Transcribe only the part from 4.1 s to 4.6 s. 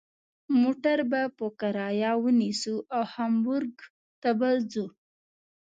ته به